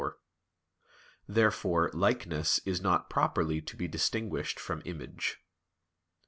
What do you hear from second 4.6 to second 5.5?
"image."